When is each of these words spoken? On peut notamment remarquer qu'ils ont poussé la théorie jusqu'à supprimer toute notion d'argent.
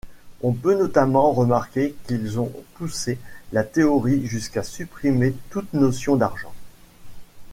On 0.41 0.51
peut 0.51 0.73
notamment 0.75 1.31
remarquer 1.31 1.93
qu'ils 2.07 2.39
ont 2.39 2.51
poussé 2.73 3.19
la 3.51 3.63
théorie 3.63 4.25
jusqu'à 4.25 4.63
supprimer 4.63 5.35
toute 5.51 5.71
notion 5.73 6.15
d'argent. 6.15 6.55